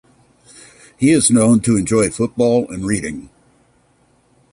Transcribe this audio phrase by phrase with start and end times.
[0.97, 3.29] He is known to enjoy football and reading.